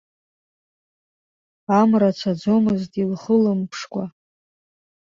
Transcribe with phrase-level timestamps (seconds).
[1.79, 4.05] Амра цаӡомызт илхылымԥшкәа.